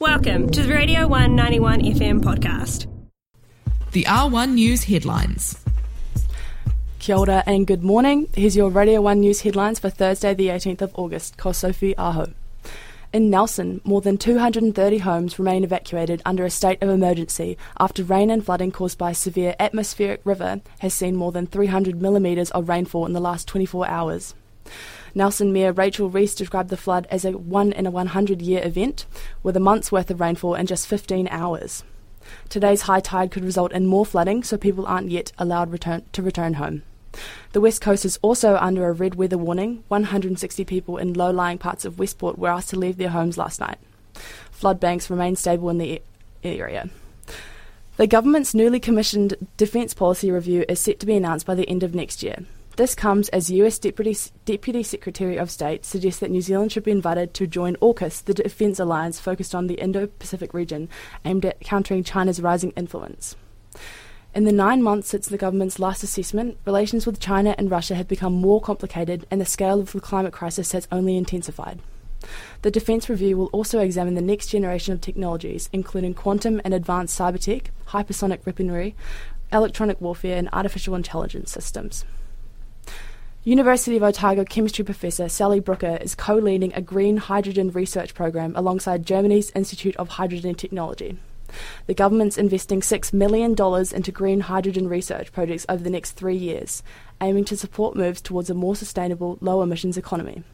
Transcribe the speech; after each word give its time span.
Welcome 0.00 0.48
to 0.52 0.62
the 0.62 0.72
Radio 0.72 1.06
191 1.06 1.82
FM 1.82 2.22
podcast. 2.22 2.86
The 3.92 4.04
R1 4.04 4.54
News 4.54 4.84
headlines. 4.84 5.62
Kia 7.00 7.16
ora 7.16 7.42
and 7.44 7.66
good 7.66 7.82
morning. 7.82 8.26
Here's 8.32 8.56
your 8.56 8.70
Radio 8.70 9.02
1 9.02 9.20
News 9.20 9.42
headlines 9.42 9.78
for 9.78 9.90
Thursday, 9.90 10.32
the 10.32 10.48
18th 10.48 10.80
of 10.80 10.92
August. 10.94 11.36
Ko 11.36 11.52
Sophie 11.52 11.94
Aho. 11.98 12.32
In 13.12 13.28
Nelson, 13.28 13.82
more 13.84 14.00
than 14.00 14.16
230 14.16 14.96
homes 14.96 15.38
remain 15.38 15.64
evacuated 15.64 16.22
under 16.24 16.46
a 16.46 16.50
state 16.50 16.82
of 16.82 16.88
emergency 16.88 17.58
after 17.78 18.02
rain 18.02 18.30
and 18.30 18.42
flooding 18.42 18.72
caused 18.72 18.96
by 18.96 19.10
a 19.10 19.14
severe 19.14 19.54
atmospheric 19.60 20.22
river 20.24 20.62
has 20.78 20.94
seen 20.94 21.14
more 21.14 21.30
than 21.30 21.46
300 21.46 22.00
millimetres 22.00 22.50
of 22.52 22.70
rainfall 22.70 23.04
in 23.04 23.12
the 23.12 23.20
last 23.20 23.46
24 23.48 23.86
hours. 23.86 24.34
Nelson 25.14 25.52
Mayor 25.52 25.72
Rachel 25.72 26.08
Reese 26.08 26.34
described 26.34 26.70
the 26.70 26.76
flood 26.76 27.06
as 27.10 27.24
a 27.24 27.32
one 27.32 27.72
in 27.72 27.86
a 27.86 27.90
100 27.90 28.40
year 28.42 28.64
event, 28.64 29.06
with 29.42 29.56
a 29.56 29.60
month's 29.60 29.90
worth 29.90 30.10
of 30.10 30.20
rainfall 30.20 30.54
in 30.54 30.66
just 30.66 30.86
15 30.86 31.28
hours. 31.30 31.84
Today's 32.48 32.82
high 32.82 33.00
tide 33.00 33.30
could 33.30 33.44
result 33.44 33.72
in 33.72 33.86
more 33.86 34.06
flooding, 34.06 34.42
so 34.42 34.56
people 34.56 34.86
aren't 34.86 35.10
yet 35.10 35.32
allowed 35.38 35.70
return- 35.70 36.04
to 36.12 36.22
return 36.22 36.54
home. 36.54 36.82
The 37.52 37.60
West 37.60 37.80
Coast 37.80 38.04
is 38.04 38.18
also 38.22 38.56
under 38.56 38.88
a 38.88 38.92
red 38.92 39.16
weather 39.16 39.38
warning. 39.38 39.82
160 39.88 40.64
people 40.64 40.96
in 40.96 41.14
low 41.14 41.30
lying 41.30 41.58
parts 41.58 41.84
of 41.84 41.98
Westport 41.98 42.38
were 42.38 42.50
asked 42.50 42.70
to 42.70 42.78
leave 42.78 42.98
their 42.98 43.08
homes 43.08 43.36
last 43.36 43.58
night. 43.58 43.78
Flood 44.50 44.78
banks 44.78 45.10
remain 45.10 45.34
stable 45.34 45.70
in 45.70 45.78
the 45.78 46.02
area. 46.44 46.88
The 47.96 48.06
government's 48.06 48.54
newly 48.54 48.80
commissioned 48.80 49.34
Defence 49.56 49.92
Policy 49.92 50.30
Review 50.30 50.64
is 50.68 50.78
set 50.78 51.00
to 51.00 51.06
be 51.06 51.16
announced 51.16 51.46
by 51.46 51.54
the 51.54 51.68
end 51.68 51.82
of 51.82 51.94
next 51.94 52.22
year. 52.22 52.46
This 52.80 52.94
comes 52.94 53.28
as 53.28 53.50
US 53.50 53.78
Deputy, 53.78 54.16
Deputy 54.46 54.82
Secretary 54.82 55.36
of 55.36 55.50
State 55.50 55.84
suggests 55.84 56.18
that 56.20 56.30
New 56.30 56.40
Zealand 56.40 56.72
should 56.72 56.82
be 56.82 56.90
invited 56.90 57.34
to 57.34 57.46
join 57.46 57.76
AUKUS, 57.82 58.24
the 58.24 58.32
defence 58.32 58.80
alliance 58.80 59.20
focused 59.20 59.54
on 59.54 59.66
the 59.66 59.74
Indo 59.74 60.06
Pacific 60.06 60.54
region, 60.54 60.88
aimed 61.26 61.44
at 61.44 61.60
countering 61.60 62.02
China's 62.02 62.40
rising 62.40 62.70
influence. 62.78 63.36
In 64.34 64.44
the 64.44 64.50
nine 64.50 64.82
months 64.82 65.10
since 65.10 65.26
the 65.26 65.36
government's 65.36 65.78
last 65.78 66.02
assessment, 66.02 66.56
relations 66.64 67.04
with 67.04 67.20
China 67.20 67.54
and 67.58 67.70
Russia 67.70 67.94
have 67.96 68.08
become 68.08 68.32
more 68.32 68.62
complicated 68.62 69.26
and 69.30 69.42
the 69.42 69.44
scale 69.44 69.78
of 69.78 69.92
the 69.92 70.00
climate 70.00 70.32
crisis 70.32 70.72
has 70.72 70.88
only 70.90 71.18
intensified. 71.18 71.80
The 72.62 72.70
Defence 72.70 73.10
Review 73.10 73.36
will 73.36 73.50
also 73.52 73.80
examine 73.80 74.14
the 74.14 74.22
next 74.22 74.46
generation 74.46 74.94
of 74.94 75.02
technologies, 75.02 75.68
including 75.70 76.14
quantum 76.14 76.62
and 76.64 76.72
advanced 76.72 77.20
cyber 77.20 77.38
tech, 77.38 77.72
hypersonic 77.88 78.46
weaponry, 78.46 78.96
electronic 79.52 80.00
warfare, 80.00 80.38
and 80.38 80.48
artificial 80.54 80.94
intelligence 80.94 81.52
systems. 81.52 82.06
University 83.42 83.96
of 83.96 84.02
Otago 84.02 84.44
chemistry 84.44 84.84
professor 84.84 85.26
Sally 85.26 85.60
Brooker 85.60 85.96
is 86.02 86.14
co 86.14 86.34
leading 86.34 86.74
a 86.74 86.82
green 86.82 87.16
hydrogen 87.16 87.70
research 87.70 88.12
program 88.12 88.54
alongside 88.54 89.06
Germany's 89.06 89.50
Institute 89.52 89.96
of 89.96 90.10
Hydrogen 90.10 90.54
Technology. 90.54 91.18
The 91.86 91.94
government's 91.94 92.36
investing 92.36 92.82
$6 92.82 93.14
million 93.14 93.52
into 93.52 94.12
green 94.12 94.40
hydrogen 94.40 94.88
research 94.88 95.32
projects 95.32 95.64
over 95.70 95.82
the 95.82 95.88
next 95.88 96.12
three 96.12 96.36
years, 96.36 96.82
aiming 97.22 97.46
to 97.46 97.56
support 97.56 97.96
moves 97.96 98.20
towards 98.20 98.50
a 98.50 98.54
more 98.54 98.76
sustainable, 98.76 99.38
low 99.40 99.62
emissions 99.62 99.96
economy. 99.96 100.44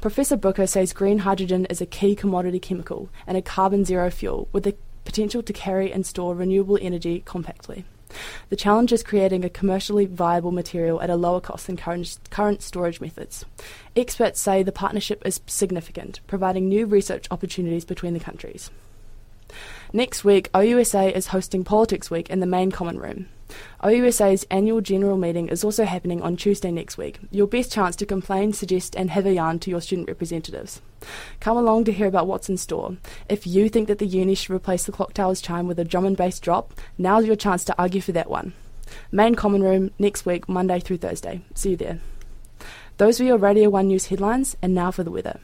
Professor 0.00 0.36
Brooker 0.36 0.66
says 0.66 0.92
green 0.92 1.18
hydrogen 1.18 1.64
is 1.66 1.80
a 1.80 1.86
key 1.86 2.16
commodity 2.16 2.58
chemical 2.58 3.08
and 3.28 3.36
a 3.36 3.42
carbon 3.42 3.84
zero 3.84 4.10
fuel 4.10 4.48
with 4.50 4.64
the 4.64 4.74
potential 5.04 5.44
to 5.44 5.52
carry 5.52 5.92
and 5.92 6.04
store 6.04 6.34
renewable 6.34 6.76
energy 6.82 7.22
compactly. 7.24 7.84
The 8.48 8.56
challenge 8.56 8.92
is 8.92 9.02
creating 9.02 9.44
a 9.44 9.50
commercially 9.50 10.06
viable 10.06 10.52
material 10.52 11.00
at 11.00 11.10
a 11.10 11.16
lower 11.16 11.40
cost 11.40 11.66
than 11.66 11.76
current, 11.76 12.18
current 12.30 12.62
storage 12.62 13.00
methods. 13.00 13.44
Experts 13.94 14.40
say 14.40 14.62
the 14.62 14.72
partnership 14.72 15.22
is 15.24 15.40
significant, 15.46 16.20
providing 16.26 16.68
new 16.68 16.86
research 16.86 17.26
opportunities 17.30 17.84
between 17.84 18.14
the 18.14 18.20
countries. 18.20 18.70
Next 19.92 20.24
week, 20.24 20.50
OUSA 20.52 21.14
is 21.14 21.28
hosting 21.28 21.64
Politics 21.64 22.10
Week 22.10 22.28
in 22.30 22.40
the 22.40 22.46
main 22.46 22.70
common 22.70 22.98
room. 22.98 23.28
OUSA's 23.82 24.44
annual 24.50 24.80
general 24.80 25.16
meeting 25.16 25.48
is 25.48 25.62
also 25.62 25.84
happening 25.84 26.22
on 26.22 26.36
Tuesday 26.36 26.70
next 26.70 26.98
week. 26.98 27.18
Your 27.30 27.46
best 27.46 27.72
chance 27.72 27.94
to 27.96 28.06
complain, 28.06 28.52
suggest, 28.52 28.96
and 28.96 29.10
have 29.10 29.26
a 29.26 29.34
yarn 29.34 29.58
to 29.60 29.70
your 29.70 29.80
student 29.80 30.08
representatives. 30.08 30.80
Come 31.40 31.56
along 31.56 31.84
to 31.84 31.92
hear 31.92 32.06
about 32.06 32.26
what's 32.26 32.48
in 32.48 32.56
store. 32.56 32.96
If 33.28 33.46
you 33.46 33.68
think 33.68 33.88
that 33.88 33.98
the 33.98 34.06
uni 34.06 34.34
should 34.34 34.54
replace 34.54 34.84
the 34.84 34.92
clock 34.92 35.14
tower's 35.14 35.40
chime 35.40 35.66
with 35.66 35.78
a 35.78 35.84
drum 35.84 36.06
and 36.06 36.16
bass 36.16 36.40
drop, 36.40 36.74
now's 36.98 37.26
your 37.26 37.36
chance 37.36 37.64
to 37.64 37.78
argue 37.78 38.00
for 38.00 38.12
that 38.12 38.30
one. 38.30 38.52
Main 39.12 39.34
common 39.34 39.62
room 39.62 39.90
next 39.98 40.26
week, 40.26 40.48
Monday 40.48 40.80
through 40.80 40.98
Thursday. 40.98 41.42
See 41.54 41.70
you 41.70 41.76
there. 41.76 42.00
Those 42.98 43.20
were 43.20 43.26
your 43.26 43.38
Radio 43.38 43.68
1 43.68 43.88
News 43.88 44.06
headlines, 44.06 44.56
and 44.62 44.74
now 44.74 44.90
for 44.90 45.04
the 45.04 45.10
weather. 45.10 45.38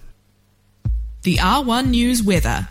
The 1.23 1.37
R1 1.37 1.91
News 1.91 2.23
weather. 2.23 2.69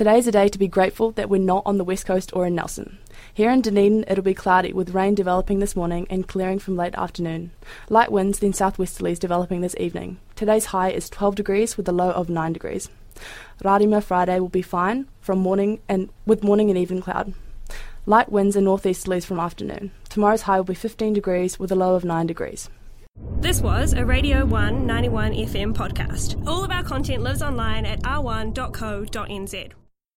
Today's 0.00 0.26
a 0.26 0.32
day 0.32 0.48
to 0.48 0.58
be 0.58 0.66
grateful 0.66 1.10
that 1.10 1.28
we're 1.28 1.42
not 1.42 1.62
on 1.66 1.76
the 1.76 1.84
west 1.84 2.06
coast 2.06 2.34
or 2.34 2.46
in 2.46 2.54
Nelson. 2.54 2.96
Here 3.34 3.50
in 3.50 3.60
Dunedin, 3.60 4.06
it'll 4.08 4.24
be 4.24 4.32
cloudy 4.32 4.72
with 4.72 4.94
rain 4.94 5.14
developing 5.14 5.58
this 5.58 5.76
morning 5.76 6.06
and 6.08 6.26
clearing 6.26 6.58
from 6.58 6.74
late 6.74 6.94
afternoon. 6.94 7.50
Light 7.90 8.10
winds, 8.10 8.38
then 8.38 8.52
southwesterlies 8.52 9.18
developing 9.18 9.60
this 9.60 9.76
evening. 9.78 10.16
Today's 10.36 10.64
high 10.64 10.88
is 10.88 11.10
12 11.10 11.34
degrees 11.34 11.76
with 11.76 11.86
a 11.86 11.92
low 11.92 12.12
of 12.12 12.30
9 12.30 12.50
degrees. 12.54 12.88
Rāmere 13.62 14.02
Friday 14.02 14.40
will 14.40 14.48
be 14.48 14.62
fine 14.62 15.06
from 15.20 15.38
morning 15.38 15.80
and 15.86 16.08
with 16.24 16.42
morning 16.42 16.70
and 16.70 16.78
evening 16.78 17.02
cloud. 17.02 17.34
Light 18.06 18.32
winds 18.32 18.56
and 18.56 18.66
northeasterlies 18.66 19.26
from 19.26 19.38
afternoon. 19.38 19.90
Tomorrow's 20.08 20.42
high 20.48 20.56
will 20.56 20.64
be 20.64 20.74
15 20.74 21.12
degrees 21.12 21.58
with 21.58 21.70
a 21.70 21.76
low 21.76 21.94
of 21.94 22.06
9 22.06 22.26
degrees. 22.26 22.70
This 23.40 23.60
was 23.60 23.92
a 23.92 24.06
Radio 24.06 24.46
191 24.46 25.32
FM 25.32 25.74
podcast. 25.74 26.42
All 26.46 26.64
of 26.64 26.70
our 26.70 26.84
content 26.84 27.22
lives 27.22 27.42
online 27.42 27.84
at 27.84 28.00
r1.co.nz. 28.00 29.72